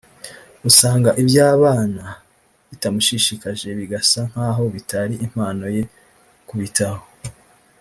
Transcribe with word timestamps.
usanga 0.69 1.09
iby’abana 1.21 2.05
bitamushishikaje 2.69 3.67
bigasa 3.79 4.19
nk’aho 4.31 4.63
bitari 4.75 5.15
impano 5.25 5.65
ye 5.75 5.83
kubitaho 6.47 7.03